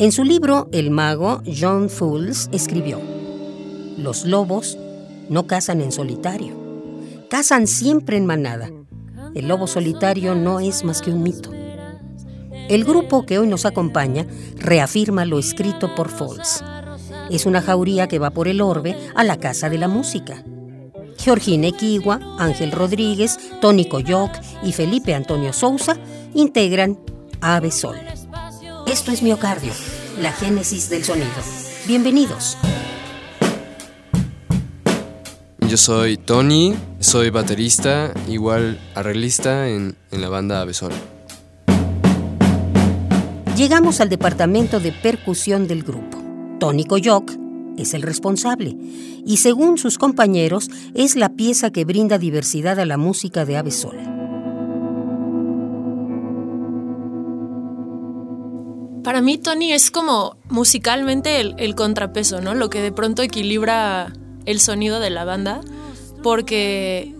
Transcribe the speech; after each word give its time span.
En 0.00 0.12
su 0.12 0.24
libro 0.24 0.66
El 0.72 0.90
mago, 0.90 1.42
John 1.44 1.90
Fools 1.90 2.48
escribió, 2.52 2.98
Los 3.98 4.24
lobos 4.24 4.78
no 5.28 5.46
cazan 5.46 5.82
en 5.82 5.92
solitario, 5.92 6.54
cazan 7.28 7.66
siempre 7.66 8.16
en 8.16 8.24
manada. 8.24 8.70
El 9.34 9.46
lobo 9.46 9.66
solitario 9.66 10.34
no 10.34 10.58
es 10.58 10.84
más 10.84 11.02
que 11.02 11.10
un 11.10 11.22
mito. 11.22 11.50
El 12.70 12.84
grupo 12.86 13.26
que 13.26 13.38
hoy 13.38 13.46
nos 13.46 13.66
acompaña 13.66 14.26
reafirma 14.56 15.26
lo 15.26 15.38
escrito 15.38 15.94
por 15.94 16.08
Fools. 16.08 16.64
Es 17.30 17.44
una 17.44 17.60
jauría 17.60 18.08
que 18.08 18.18
va 18.18 18.30
por 18.30 18.48
el 18.48 18.62
orbe 18.62 18.96
a 19.14 19.22
la 19.22 19.36
Casa 19.36 19.68
de 19.68 19.76
la 19.76 19.88
Música. 19.88 20.42
Georgina 21.18 21.66
Equigua, 21.66 22.20
Ángel 22.38 22.72
Rodríguez, 22.72 23.38
Tony 23.60 23.84
Coyoc 23.84 24.30
y 24.62 24.72
Felipe 24.72 25.14
Antonio 25.14 25.52
Sousa 25.52 25.98
integran 26.32 26.98
Ave 27.42 27.70
Sol. 27.70 27.98
Esto 28.90 29.12
es 29.12 29.22
Miocardio, 29.22 29.72
la 30.20 30.32
génesis 30.32 30.90
del 30.90 31.04
sonido. 31.04 31.28
Bienvenidos. 31.86 32.58
Yo 35.60 35.76
soy 35.76 36.16
Tony, 36.16 36.74
soy 36.98 37.30
baterista, 37.30 38.12
igual 38.26 38.80
arreglista 38.96 39.68
en, 39.68 39.94
en 40.10 40.20
la 40.20 40.28
banda 40.28 40.60
Avesol. 40.60 40.92
Llegamos 43.56 44.00
al 44.00 44.08
departamento 44.08 44.80
de 44.80 44.90
percusión 44.90 45.68
del 45.68 45.84
grupo. 45.84 46.18
Tony 46.58 46.84
Coyoc 46.84 47.30
es 47.78 47.94
el 47.94 48.02
responsable 48.02 48.76
y 49.24 49.36
según 49.36 49.78
sus 49.78 49.98
compañeros 49.98 50.68
es 50.94 51.14
la 51.14 51.28
pieza 51.28 51.70
que 51.70 51.84
brinda 51.84 52.18
diversidad 52.18 52.80
a 52.80 52.86
la 52.86 52.96
música 52.96 53.44
de 53.44 53.56
Avesol. 53.56 54.09
Para 59.10 59.22
mí 59.22 59.38
Tony 59.38 59.72
es 59.72 59.90
como 59.90 60.36
musicalmente 60.50 61.40
el, 61.40 61.74
contrapeso, 61.74 62.40
¿no? 62.40 62.54
Lo 62.54 62.70
que 62.70 62.80
de 62.80 62.92
pronto 62.92 63.22
equilibra 63.22 64.12
el 64.46 64.60
sonido 64.60 65.00
de 65.00 65.10
la 65.10 65.24
banda, 65.24 65.62
porque 66.22 67.12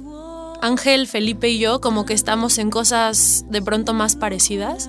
Ángel, 0.63 1.09
Felipe 1.09 1.49
y 1.49 1.59
yo 1.59 1.81
como 1.81 2.07
que 2.07 2.15
estamos 2.15 2.59
en 2.59 2.71
cosas 2.71 3.45
de 3.51 3.61
pronto 3.61 3.93
más 3.93 4.15
parecidas. 4.15 4.89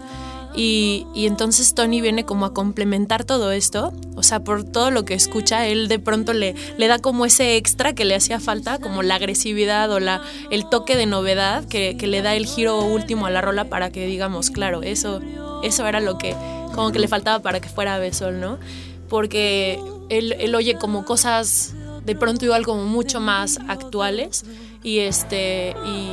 Y, 0.54 1.08
entonces 1.16 1.74
Tony 1.74 2.02
viene 2.02 2.24
como 2.24 2.46
a 2.46 2.54
complementar 2.54 3.24
todo 3.24 3.52
esto, 3.52 3.94
o 4.16 4.22
sea, 4.22 4.44
por 4.44 4.64
todo 4.64 4.92
lo 4.92 5.04
que 5.04 5.16
escucha, 5.16 5.66
él 5.66 5.88
de 5.88 5.98
pronto 5.98 6.34
le, 6.34 6.54
le 6.78 6.88
da 6.88 7.00
como 7.00 7.26
ese 7.26 7.56
extra 7.56 7.94
que 7.94 8.06
le 8.06 8.14
hacía 8.14 8.40
falta, 8.40 8.78
como 8.78 9.02
la 9.02 9.16
agresividad 9.16 9.92
o 9.92 10.00
la, 10.00 10.22
el 10.52 10.70
toque 10.70 10.96
de 10.96 11.08
novedad 11.08 11.66
que, 11.66 11.98
que 11.98 12.06
le 12.06 12.22
da 12.22 12.36
el 12.36 12.46
giro 12.46 12.80
último 12.84 13.26
a 13.26 13.32
la 13.32 13.42
rola 13.42 13.70
para 13.70 13.90
que 13.90 14.06
digamos, 14.06 14.52
claro, 14.52 14.84
eso, 14.84 15.20
eso 15.64 15.88
era 15.88 16.00
lo 16.00 16.20
que 16.20 16.36
como 16.74 16.92
que 16.92 17.00
le 17.00 17.08
faltaba 17.08 17.40
para 17.40 17.60
que 17.60 17.70
fuera 17.70 17.98
Besol, 18.00 18.40
¿no? 18.40 18.60
Porque 19.10 19.80
él, 20.10 20.36
él 20.40 20.56
oye 20.56 20.76
como 20.76 21.06
cosas 21.06 21.74
de 22.06 22.16
pronto 22.16 22.46
igual 22.46 22.66
como 22.66 22.86
mucho 22.86 23.20
más 23.20 23.60
actuales 23.68 24.44
y 24.84 25.00
este 25.00 25.76
y, 25.86 26.10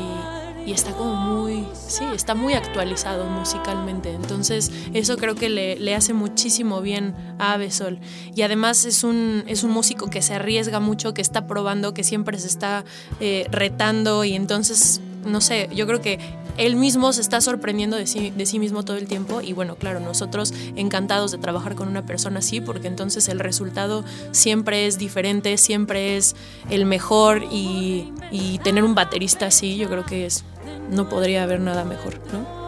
está 0.68 0.92
como 0.92 1.14
muy 1.14 1.66
sí 1.72 2.04
está 2.14 2.34
muy 2.34 2.52
actualizado 2.52 3.24
musicalmente 3.24 4.12
entonces 4.12 4.70
eso 4.92 5.16
creo 5.16 5.34
que 5.34 5.48
le, 5.48 5.78
le 5.78 5.94
hace 5.94 6.12
muchísimo 6.12 6.82
bien 6.82 7.14
a 7.38 7.54
Avesol 7.54 7.98
y 8.34 8.42
además 8.42 8.84
es 8.84 9.02
un 9.02 9.44
es 9.46 9.62
un 9.62 9.70
músico 9.70 10.10
que 10.10 10.20
se 10.20 10.34
arriesga 10.34 10.78
mucho 10.78 11.14
que 11.14 11.22
está 11.22 11.46
probando 11.46 11.94
que 11.94 12.04
siempre 12.04 12.38
se 12.38 12.48
está 12.48 12.84
eh, 13.18 13.46
retando 13.50 14.24
y 14.24 14.34
entonces 14.34 15.00
no 15.28 15.40
sé 15.40 15.68
yo 15.74 15.86
creo 15.86 16.00
que 16.00 16.18
él 16.58 16.74
mismo 16.74 17.12
se 17.12 17.20
está 17.20 17.40
sorprendiendo 17.40 17.96
de 17.96 18.06
sí, 18.06 18.32
de 18.36 18.44
sí 18.44 18.58
mismo 18.58 18.84
todo 18.84 18.96
el 18.96 19.06
tiempo 19.06 19.40
y 19.40 19.52
bueno, 19.52 19.76
claro, 19.76 20.00
nosotros 20.00 20.52
encantados 20.74 21.30
de 21.30 21.38
trabajar 21.38 21.76
con 21.76 21.88
una 21.88 22.04
persona 22.04 22.40
así 22.40 22.60
porque 22.60 22.88
entonces 22.88 23.28
el 23.28 23.38
resultado 23.38 24.04
siempre 24.32 24.86
es 24.86 24.98
diferente, 24.98 25.56
siempre 25.56 26.16
es 26.16 26.34
el 26.68 26.84
mejor 26.84 27.44
y, 27.50 28.12
tener 28.64 28.82
un 28.82 28.94
baterista 28.94 29.46
así 29.46 29.76
yo 29.76 29.88
creo 29.88 30.04
que 30.04 30.26
es, 30.26 30.44
no 30.90 31.08
podría 31.08 31.44
haber 31.44 31.60
nada 31.60 31.84
mejor, 31.84 32.20
¿no? 32.32 32.58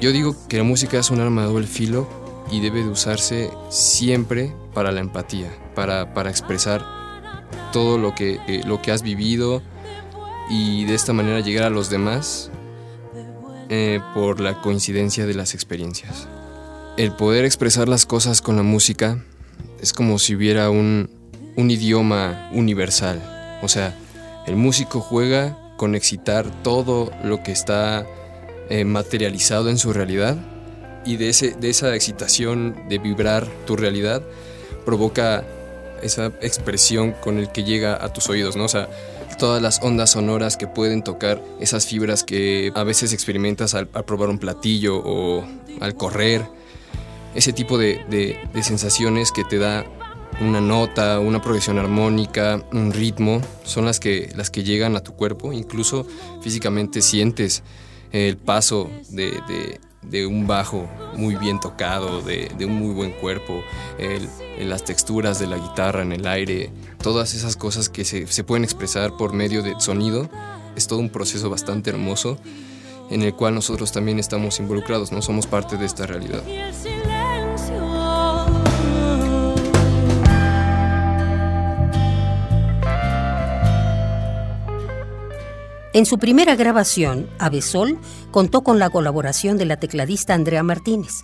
Yo 0.00 0.10
digo 0.10 0.34
que 0.48 0.56
la 0.56 0.64
música 0.64 0.98
es 0.98 1.10
un 1.10 1.20
arma 1.20 1.42
de 1.42 1.48
doble 1.48 1.66
filo 1.66 2.08
y 2.50 2.60
debe 2.60 2.82
de 2.82 2.88
usarse 2.88 3.50
siempre 3.68 4.52
para 4.74 4.90
la 4.90 5.00
empatía, 5.00 5.52
para, 5.74 6.12
para 6.14 6.30
expresar 6.30 6.84
todo 7.72 7.98
lo 7.98 8.14
que, 8.14 8.40
eh, 8.48 8.62
lo 8.66 8.82
que 8.82 8.90
has 8.90 9.02
vivido, 9.02 9.62
y 10.52 10.84
de 10.84 10.94
esta 10.94 11.14
manera 11.14 11.40
llegar 11.40 11.64
a 11.64 11.70
los 11.70 11.88
demás 11.88 12.50
eh, 13.70 14.00
por 14.12 14.38
la 14.38 14.60
coincidencia 14.60 15.24
de 15.24 15.32
las 15.32 15.54
experiencias. 15.54 16.28
El 16.98 17.12
poder 17.12 17.46
expresar 17.46 17.88
las 17.88 18.04
cosas 18.04 18.42
con 18.42 18.56
la 18.56 18.62
música 18.62 19.18
es 19.80 19.94
como 19.94 20.18
si 20.18 20.34
hubiera 20.34 20.68
un, 20.68 21.08
un 21.56 21.70
idioma 21.70 22.50
universal. 22.52 23.58
O 23.62 23.68
sea, 23.68 23.96
el 24.46 24.56
músico 24.56 25.00
juega 25.00 25.56
con 25.78 25.94
excitar 25.94 26.44
todo 26.62 27.10
lo 27.24 27.42
que 27.42 27.52
está 27.52 28.06
eh, 28.68 28.84
materializado 28.84 29.70
en 29.70 29.78
su 29.78 29.94
realidad 29.94 30.36
y 31.06 31.16
de, 31.16 31.30
ese, 31.30 31.52
de 31.52 31.70
esa 31.70 31.94
excitación 31.94 32.76
de 32.90 32.98
vibrar 32.98 33.48
tu 33.66 33.74
realidad 33.74 34.22
provoca 34.84 35.44
esa 36.02 36.26
expresión 36.42 37.12
con 37.12 37.38
el 37.38 37.50
que 37.50 37.64
llega 37.64 38.04
a 38.04 38.12
tus 38.12 38.28
oídos, 38.28 38.54
¿no? 38.54 38.68
Sea, 38.68 38.90
todas 39.42 39.60
las 39.60 39.82
ondas 39.82 40.10
sonoras 40.10 40.56
que 40.56 40.68
pueden 40.68 41.02
tocar 41.02 41.42
esas 41.58 41.84
fibras 41.84 42.22
que 42.22 42.70
a 42.76 42.84
veces 42.84 43.12
experimentas 43.12 43.74
al, 43.74 43.88
probar 43.88 44.28
un 44.28 44.38
platillo 44.38 45.02
o 45.04 45.44
al 45.80 45.96
correr. 45.96 46.46
Ese 47.34 47.52
tipo 47.52 47.76
de, 47.76 48.38
sensaciones 48.62 49.32
que 49.32 49.42
te 49.42 49.58
da 49.58 49.84
una 50.40 50.60
nota, 50.60 51.18
una 51.18 51.42
progresión 51.42 51.80
armónica, 51.80 52.64
un 52.72 52.92
ritmo, 52.92 53.40
son 53.64 53.84
las 53.84 53.98
que, 53.98 54.30
las 54.36 54.48
que 54.48 54.62
llegan 54.62 54.94
a 54.94 55.00
tu 55.00 55.14
cuerpo. 55.14 55.52
Incluso 55.52 56.06
físicamente 56.40 57.02
sientes 57.02 57.64
el 58.12 58.36
paso 58.36 58.92
de, 59.10 59.32
de 59.48 59.80
un 60.26 60.46
bajo 60.46 60.88
muy 61.16 61.36
bien 61.36 61.60
tocado, 61.60 62.22
de, 62.22 62.50
un 62.66 62.74
muy 62.74 62.92
buen 62.94 63.12
cuerpo, 63.12 63.62
las 64.58 64.84
texturas 64.84 65.38
de 65.38 65.46
la 65.46 65.56
guitarra 65.56 66.02
en 66.02 66.12
el 66.12 66.26
aire, 66.26 66.70
todas 67.02 67.34
esas 67.34 67.56
cosas 67.56 67.88
que 67.88 68.04
se, 68.04 68.26
se 68.26 68.44
pueden 68.44 68.64
expresar 68.64 69.16
por 69.16 69.32
medio 69.32 69.62
de 69.62 69.74
sonido, 69.78 70.28
es 70.76 70.86
todo 70.86 70.98
un 70.98 71.10
proceso 71.10 71.50
bastante 71.50 71.90
hermoso 71.90 72.38
en 73.10 73.22
el 73.22 73.34
cual 73.34 73.54
nosotros 73.54 73.92
también 73.92 74.18
estamos 74.18 74.58
involucrados, 74.58 75.12
no 75.12 75.20
somos 75.20 75.46
parte 75.46 75.76
de 75.76 75.84
esta 75.84 76.06
realidad. 76.06 76.42
En 85.94 86.06
su 86.06 86.18
primera 86.18 86.56
grabación, 86.56 87.28
Avesol 87.38 87.98
contó 88.30 88.62
con 88.62 88.78
la 88.78 88.88
colaboración 88.88 89.58
de 89.58 89.66
la 89.66 89.76
tecladista 89.76 90.32
Andrea 90.32 90.62
Martínez. 90.62 91.22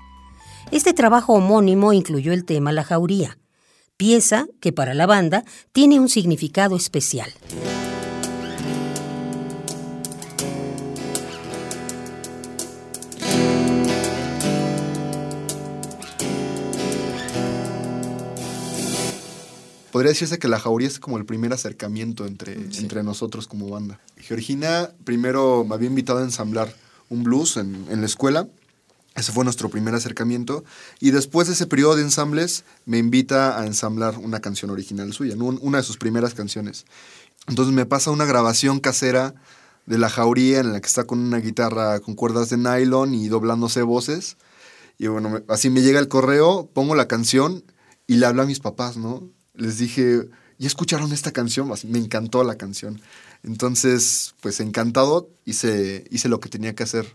Este 0.71 0.93
trabajo 0.93 1.33
homónimo 1.33 1.95
incluyó 1.95 2.35
el 2.35 2.45
tema 2.45 2.71
La 2.73 2.85
Jauría, 2.85 3.39
pieza 3.97 4.47
que 4.61 4.75
para 4.75 4.93
la 4.93 5.07
banda 5.07 5.45
tiene 5.73 5.99
un 5.99 6.11
significado 6.11 6.77
especial. 6.77 7.33
Podría 19.99 20.11
decirse 20.11 20.39
que 20.39 20.47
la 20.47 20.61
jauría 20.61 20.87
es 20.87 21.01
como 21.01 21.19
el 21.19 21.25
primer 21.25 21.53
acercamiento 21.53 22.25
entre, 22.25 22.53
entre 22.53 23.03
nosotros 23.03 23.49
como 23.49 23.69
banda. 23.69 23.99
Georgina 24.17 24.93
primero 25.03 25.65
me 25.69 25.75
había 25.75 25.89
invitado 25.89 26.21
a 26.21 26.23
ensamblar 26.23 26.73
un 27.09 27.25
blues 27.25 27.57
en, 27.57 27.85
en 27.91 27.99
la 27.99 28.07
escuela. 28.07 28.47
Ese 29.17 29.33
fue 29.33 29.43
nuestro 29.43 29.71
primer 29.71 29.97
acercamiento. 29.97 30.63
Y 31.01 31.11
después 31.11 31.49
de 31.49 31.55
ese 31.55 31.67
periodo 31.67 31.97
de 31.97 32.03
ensambles, 32.03 32.63
me 32.87 32.99
invita 32.99 33.59
a 33.59 33.67
ensamblar 33.67 34.19
una 34.19 34.39
canción 34.39 34.71
original 34.71 35.13
suya, 35.13 35.35
una 35.37 35.79
de 35.79 35.83
sus 35.83 35.97
primeras 35.97 36.33
canciones. 36.33 36.87
Entonces 37.49 37.75
me 37.75 37.85
pasa 37.85 38.13
una 38.13 38.25
grabación 38.25 38.79
casera 38.79 39.35
de 39.87 39.99
la 39.99 40.11
jauría 40.11 40.61
en 40.61 40.75
la 40.75 40.81
que 40.81 40.87
está 40.87 41.09
con 41.09 41.19
una 41.19 41.39
guitarra 41.39 41.99
con 41.99 42.15
cuerdas 42.15 42.51
de 42.51 42.57
nylon 42.57 43.17
y 43.17 43.27
doblándose 43.27 43.83
voces. 43.83 44.37
Y 44.97 45.09
bueno, 45.09 45.41
así 45.49 45.71
me 45.71 45.83
llega 45.83 45.99
el 45.99 46.07
correo, 46.07 46.71
pongo 46.73 46.95
la 46.95 47.09
canción 47.09 47.65
y 48.07 48.19
le 48.19 48.27
hablo 48.27 48.43
a 48.43 48.47
mis 48.47 48.61
papás, 48.61 48.97
¿no? 48.97 49.37
Les 49.59 49.77
dije, 49.77 50.29
¿y 50.59 50.67
escucharon 50.67 51.13
esta 51.13 51.33
canción? 51.33 51.71
me 51.85 51.99
encantó 51.99 52.43
la 52.45 52.57
canción. 52.57 53.01
Entonces, 53.43 54.35
pues 54.41 54.61
encantado, 54.61 55.29
hice, 55.45 56.05
hice 56.11 56.31
lo 56.31 56.41
que 56.41 56.49
tenía 56.49 56.75
que 56.75 56.85
hacer 56.85 57.15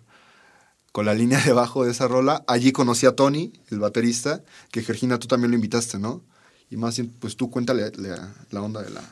con 0.92 1.08
la 1.08 1.16
línea 1.16 1.40
de 1.46 1.54
bajo 1.54 1.84
de 1.84 1.92
esa 1.92 2.08
rola. 2.08 2.44
Allí 2.48 2.72
conocí 2.72 3.08
a 3.08 3.16
Tony, 3.16 3.52
el 3.72 3.80
baterista, 3.80 4.44
que 4.72 4.84
Georgina, 4.84 5.18
tú 5.18 5.28
también 5.28 5.50
lo 5.50 5.56
invitaste, 5.56 5.98
¿no? 5.98 6.22
Y 6.70 6.78
más 6.78 7.02
pues 7.20 7.36
tú 7.36 7.50
cuéntale 7.50 7.92
la 8.52 8.62
onda 8.62 8.82
de 8.82 8.92
la, 8.92 9.04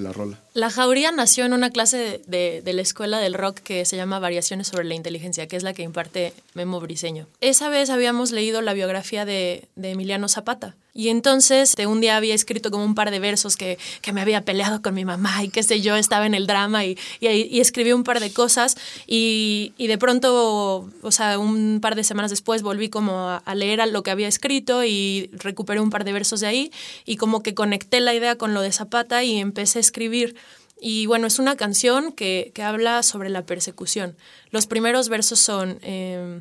la 0.00 0.12
rola. 0.12 0.38
La 0.54 0.70
Jauría 0.70 1.12
nació 1.12 1.44
en 1.44 1.52
una 1.52 1.70
clase 1.70 2.22
de, 2.26 2.62
de, 2.62 2.72
la 2.72 2.82
escuela 2.82 3.18
del 3.18 3.34
rock 3.34 3.58
que 3.60 3.84
se 3.84 3.96
llama 3.96 4.18
Variaciones 4.18 4.68
sobre 4.68 4.84
la 4.84 4.94
Inteligencia, 4.94 5.46
que 5.46 5.56
es 5.56 5.62
la 5.62 5.72
que 5.72 5.82
imparte 5.82 6.32
Memo 6.54 6.80
Briseño. 6.80 7.26
Esa 7.40 7.68
vez 7.68 7.90
habíamos 7.90 8.32
leído 8.32 8.62
la 8.62 8.74
biografía 8.74 9.24
de, 9.24 9.68
de 9.76 9.90
Emiliano 9.90 10.28
Zapata. 10.28 10.76
Y 10.96 11.10
entonces 11.10 11.74
un 11.86 12.00
día 12.00 12.16
había 12.16 12.34
escrito 12.34 12.70
como 12.70 12.82
un 12.82 12.94
par 12.94 13.10
de 13.10 13.18
versos 13.18 13.58
que, 13.58 13.78
que, 14.00 14.14
me 14.14 14.22
había 14.22 14.46
peleado 14.46 14.80
con 14.80 14.94
mi 14.94 15.04
mamá 15.04 15.44
y 15.44 15.50
qué 15.50 15.62
sé 15.62 15.82
yo, 15.82 15.94
estaba 15.94 16.24
en 16.24 16.34
el 16.34 16.46
drama 16.46 16.86
y, 16.86 16.96
y, 17.20 17.28
y 17.28 17.60
escribí 17.60 17.92
un 17.92 18.02
par 18.02 18.18
de 18.18 18.32
cosas 18.32 18.78
y, 19.06 19.74
y, 19.76 19.88
de 19.88 19.98
pronto, 19.98 20.88
o 21.02 21.10
sea, 21.10 21.38
un 21.38 21.80
par 21.82 21.96
de 21.96 22.02
semanas 22.02 22.30
después 22.30 22.62
volví 22.62 22.88
como 22.88 23.28
a, 23.28 23.36
a, 23.36 23.54
leer 23.54 23.86
lo 23.88 24.02
que 24.02 24.10
había 24.10 24.26
escrito 24.26 24.84
y 24.84 25.28
recuperé 25.34 25.80
un 25.80 25.90
par 25.90 26.04
de 26.04 26.14
versos 26.14 26.40
de 26.40 26.46
ahí 26.46 26.72
y 27.04 27.16
como 27.16 27.42
que 27.42 27.54
conecté 27.54 28.00
la 28.00 28.14
idea 28.14 28.36
con 28.36 28.54
lo 28.54 28.62
de 28.62 28.72
Zapata 28.72 29.22
y 29.22 29.36
empecé 29.36 29.78
a 29.78 29.80
escribir. 29.80 30.34
Y 30.80 31.04
bueno, 31.04 31.26
es 31.26 31.38
una 31.38 31.56
canción 31.56 32.12
que, 32.12 32.52
que 32.54 32.62
habla 32.62 33.02
sobre 33.02 33.28
la 33.28 33.44
persecución. 33.44 34.16
Los 34.50 34.66
primeros 34.66 35.10
versos 35.10 35.40
son... 35.40 35.78
Eh, 35.82 36.40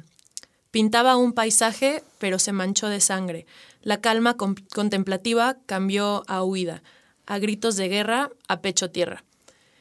Pintaba 0.75 1.15
un 1.15 1.31
paisaje, 1.31 2.03
pero 2.19 2.37
se 2.37 2.51
manchó 2.51 2.89
de 2.89 2.99
sangre. 2.99 3.45
La 3.85 4.01
calma 4.01 4.35
contemplativa 4.35 5.57
cambió 5.67 6.23
a 6.25 6.43
huida, 6.43 6.81
a 7.27 7.37
gritos 7.37 7.75
de 7.75 7.87
guerra, 7.87 8.31
a 8.47 8.59
pecho 8.61 8.89
tierra. 8.89 9.23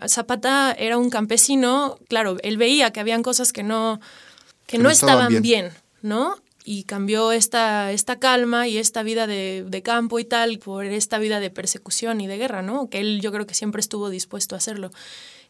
Zapata 0.07 0.73
era 0.79 0.99
un 0.99 1.09
campesino, 1.09 1.99
claro, 2.07 2.37
él 2.43 2.59
veía 2.59 2.93
que 2.93 3.01
habían 3.01 3.23
cosas 3.23 3.51
que 3.51 3.63
no, 3.63 4.03
que, 4.67 4.77
no, 4.77 4.91
estaban 4.91 5.41
bien. 5.41 5.73
¿no? 6.03 6.37
Y 6.67 6.85
cambió 6.85 7.33
esta, 7.33 7.93
esta 7.93 8.19
calma 8.19 8.69
y 8.69 8.77
esta 8.77 9.03
vida 9.03 9.27
de, 9.27 9.65
de, 9.67 9.83
campo 9.83 10.19
y 10.19 10.27
tal 10.27 10.59
por 10.59 10.85
esta 10.85 11.19
vida 11.19 11.41
de 11.41 11.49
persecución 11.49 12.21
y 12.21 12.27
de 12.27 12.37
guerra, 12.37 12.61
¿no? 12.61 12.91
Que 12.91 13.01
él 13.01 13.23
yo 13.23 13.33
creo 13.33 13.47
que 13.47 13.55
siempre 13.55 13.81
estuvo 13.81 14.11
dispuesto 14.11 14.55
a 14.55 14.59
hacerlo. 14.59 14.91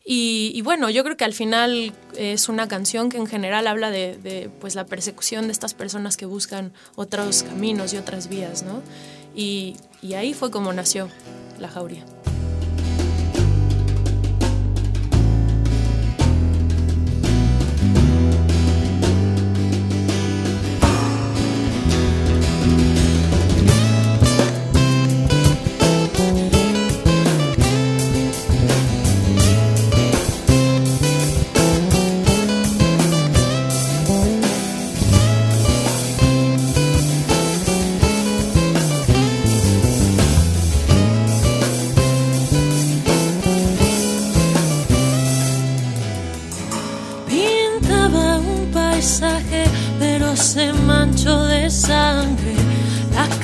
Y, 0.06 0.60
bueno, 0.62 0.90
yo 0.90 1.02
creo 1.02 1.16
que 1.16 1.24
al 1.24 1.32
final 1.32 1.94
es 2.16 2.50
una 2.50 2.68
canción 2.68 3.08
que 3.08 3.16
en 3.16 3.26
general 3.26 3.66
habla 3.66 3.90
de, 3.90 4.50
pues, 4.60 4.74
la 4.74 4.84
persecución 4.84 5.46
de 5.46 5.52
estas 5.52 5.72
personas 5.72 6.16
que 6.18 6.26
buscan 6.26 6.72
otros 6.94 7.42
caminos 7.42 7.94
y 7.94 7.96
otras 7.96 8.28
vías, 8.28 8.64
¿no? 8.64 8.82
Y, 9.34 9.76
y 10.02 10.14
ahí 10.14 10.34
fue 10.34 10.50
como 10.50 10.72
nació 10.72 11.08
la 11.58 11.68
jauría. 11.68 12.04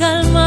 calma. 0.00 0.39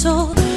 soul 0.00 0.49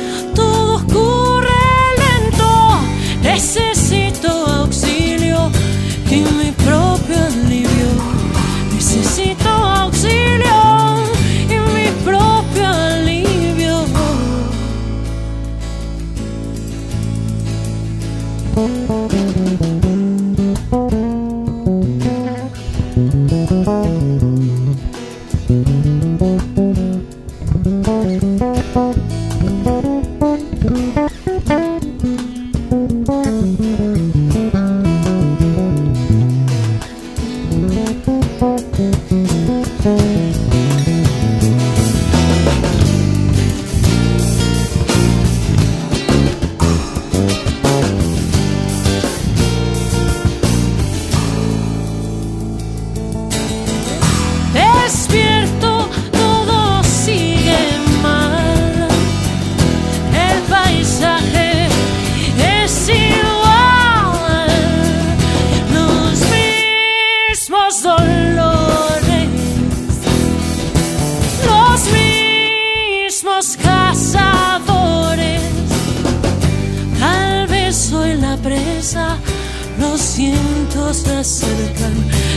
acercan. 80.94 81.94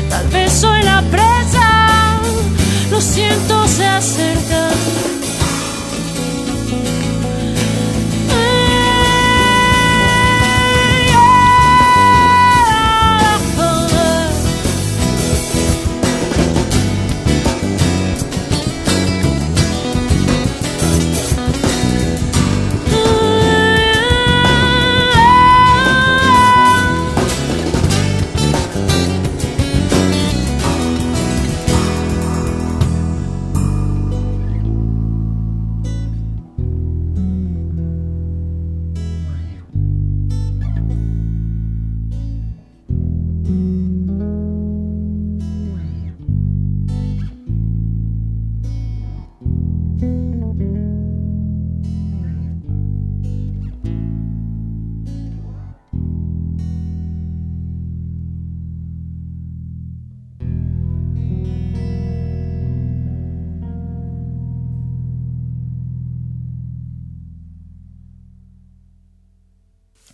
Tal 0.08 0.26
vez 0.28 0.52
soy 0.52 0.82
la 0.82 1.02
presa 1.10 1.75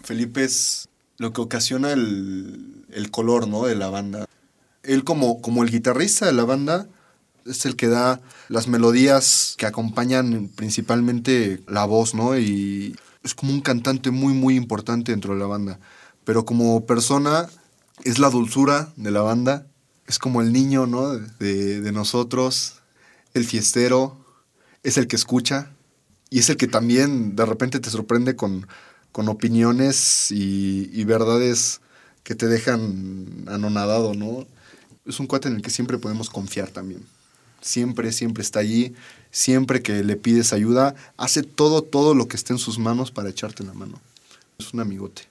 Felipe 0.03 0.45
es 0.45 0.89
lo 1.19 1.33
que 1.33 1.41
ocasiona 1.41 1.93
el, 1.93 2.85
el 2.91 3.11
color, 3.11 3.49
¿no? 3.49 3.65
De 3.65 3.75
la 3.75 3.91
banda. 3.91 4.27
Él 4.83 5.05
como, 5.05 5.41
como 5.41 5.63
el 5.63 5.71
guitarrista 5.71 6.27
de 6.27 6.33
la 6.33 6.45
banda 6.45 6.89
es 7.47 7.67
el 7.67 7.77
que 7.77 7.89
da 7.89 8.21
las 8.49 8.69
melodías 8.69 9.55
que 9.59 9.67
acompañan 9.67 10.51
principalmente 10.55 11.63
la 11.67 11.85
voz, 11.85 12.15
¿no? 12.15 12.39
Y 12.39 12.97
es 13.23 13.35
como 13.35 13.53
un 13.53 13.61
cantante 13.61 14.11
muy, 14.11 14.35
muy 14.35 14.57
importante 14.57 15.13
dentro 15.13 15.35
de 15.35 15.41
la 15.41 15.47
banda. 15.47 15.79
Pero 16.25 16.45
como 16.45 16.87
persona 16.87 17.49
es 18.05 18.19
la 18.19 18.31
dulzura 18.31 18.93
de 18.97 19.11
la 19.11 19.23
banda, 19.23 19.67
es 20.07 20.19
como 20.19 20.43
el 20.43 20.53
niño, 20.53 20.87
¿no? 20.87 21.11
De, 21.15 21.81
de 21.81 21.93
nosotros, 21.93 22.81
el 23.35 23.45
fiestero, 23.45 24.17
es 24.83 24.97
el 24.97 25.07
que 25.07 25.17
escucha 25.17 25.71
y 26.29 26.41
es 26.41 26.51
el 26.51 26.57
que 26.57 26.67
también 26.67 27.37
de 27.37 27.47
repente 27.47 27.79
te 27.79 27.91
sorprende 27.91 28.35
con, 28.35 28.67
con 29.13 29.29
opiniones 29.29 30.31
y, 30.31 31.05
verdades 31.05 31.81
que 32.25 32.35
te 32.35 32.47
dejan 32.47 33.45
anonadado, 33.47 34.15
¿no? 34.15 34.47
Es 35.07 35.21
un 35.21 35.27
cuate 35.27 35.49
en 35.49 35.57
el 35.57 35.63
que 35.63 35.71
siempre 35.71 35.99
podemos 35.99 36.31
confiar 36.31 36.71
también 36.71 37.05
siempre, 37.63 38.13
siempre 38.13 38.43
está 38.43 38.61
allí, 38.61 38.95
siempre 39.31 39.83
que 39.83 40.05
le 40.05 40.17
pides 40.17 40.53
ayuda, 40.53 40.95
hace 41.17 41.43
todo, 41.43 41.83
todo 41.83 42.15
lo 42.15 42.29
que 42.29 42.37
esté 42.37 42.53
en 42.53 42.59
sus 42.59 42.79
manos 42.79 43.11
para 43.11 43.31
echarte 43.31 43.65
la 43.65 43.73
mano. 43.73 44.01
Es 44.59 44.75
un 44.75 44.81
amigote. 44.81 45.23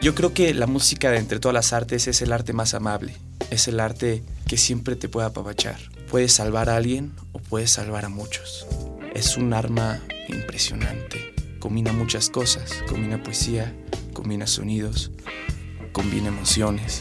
Yo 0.00 0.14
creo 0.14 0.32
que 0.32 0.54
la 0.54 0.68
música 0.68 1.10
de 1.10 1.18
entre 1.18 1.40
todas 1.40 1.54
las 1.54 1.72
artes 1.72 2.06
es 2.06 2.22
el 2.22 2.32
arte 2.32 2.52
más 2.52 2.74
amable, 2.74 3.16
es 3.50 3.66
el 3.66 3.80
arte 3.80 4.22
que 4.46 4.56
siempre 4.56 4.94
te 4.94 5.08
puede 5.08 5.26
apapachar. 5.26 5.80
Puedes 6.08 6.32
salvar 6.32 6.70
a 6.70 6.76
alguien 6.76 7.12
o 7.32 7.40
puedes 7.40 7.72
salvar 7.72 8.04
a 8.04 8.08
muchos. 8.08 8.66
Es 9.14 9.36
un 9.36 9.52
arma 9.52 10.00
impresionante. 10.28 11.37
Combina 11.58 11.92
muchas 11.92 12.30
cosas, 12.30 12.84
combina 12.88 13.22
poesía, 13.22 13.74
combina 14.12 14.46
sonidos, 14.46 15.10
combina 15.92 16.28
emociones. 16.28 17.00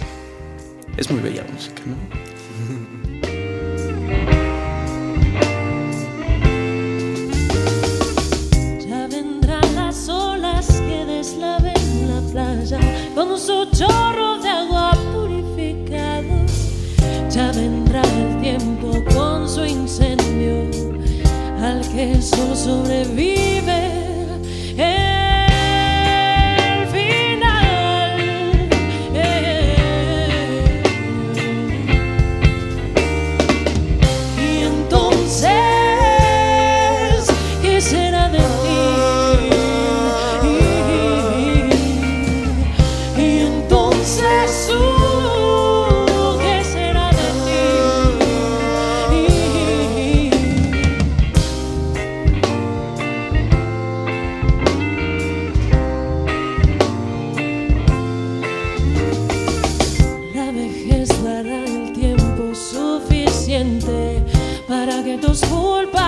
Es 0.97 1.11
muy 1.11 1.21
bella 1.21 1.43
la 1.43 1.51
música, 1.51 1.81
¿no? 1.85 2.27
con 13.15 13.39
su 13.39 13.65
chorro 13.71 14.39
de 14.39 14.49
agua 14.49 14.91
purificado. 15.13 16.45
Ya 17.29 17.51
vendrá 17.51 18.01
el 18.01 18.41
tiempo 18.41 18.91
con 19.13 19.47
su 19.47 19.65
incendio, 19.65 20.69
al 21.61 21.81
que 21.93 22.21
solo 22.21 22.55
sobrevive. 22.55 23.86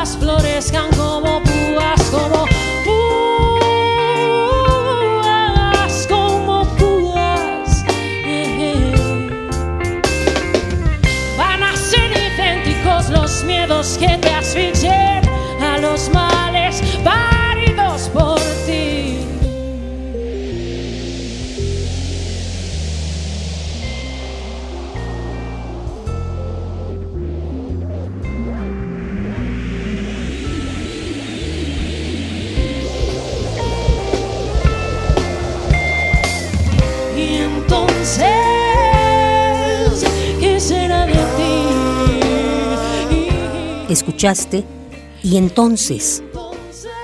florezcan 0.07 0.89
como 0.95 1.43
púas, 1.43 2.01
como 2.09 2.45
púas, 2.85 3.17
como 6.07 6.63
púas. 6.77 7.83
Van 11.37 11.63
a 11.63 11.75
ser 11.75 12.11
idénticos 12.11 13.09
los 13.09 13.43
miedos 13.43 13.97
que 13.97 14.17
te 14.19 14.29
escuchaste 43.89 44.63
Y 45.22 45.38
entonces, 45.38 46.24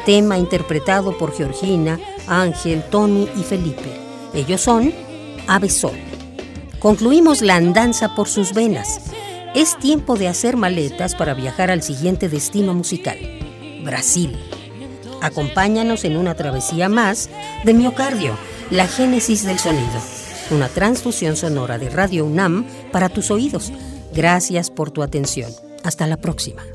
tema 0.06 0.38
interpretado 0.38 1.18
por 1.18 1.36
Georgina, 1.36 2.00
Ángel, 2.28 2.84
Tony 2.90 3.28
y 3.38 3.44
Felipe. 3.44 3.92
Ellos 4.34 4.62
son 4.62 4.94
Ave 5.48 5.70
Sol. 5.70 5.98
Concluimos 6.80 7.42
la 7.42 7.56
andanza 7.56 8.16
por 8.16 8.30
sus 8.30 8.54
venas. 8.54 9.02
Es 9.56 9.78
tiempo 9.80 10.18
de 10.18 10.28
hacer 10.28 10.58
maletas 10.58 11.16
para 11.16 11.34
viajar 11.34 11.72
al 11.72 11.82
siguiente 11.82 12.30
destino 12.30 12.74
musical, 12.74 13.18
Brasil. 13.84 14.38
Acompáñanos 15.22 16.04
en 16.04 16.18
una 16.18 16.36
travesía 16.36 16.90
más 16.90 17.30
de 17.64 17.74
Miocardio, 17.74 18.38
la 18.70 18.88
génesis 18.88 19.44
del 19.46 19.58
sonido. 19.58 20.02
Una 20.52 20.68
transfusión 20.68 21.36
sonora 21.36 21.80
de 21.80 21.90
Radio 21.90 22.26
UNAM 22.26 22.66
para 22.92 23.10
tus 23.10 23.32
oídos. 23.32 23.72
Gracias 24.14 24.70
por 24.70 24.92
tu 24.92 25.02
atención. 25.02 25.52
Hasta 25.84 26.06
la 26.06 26.18
próxima. 26.18 26.75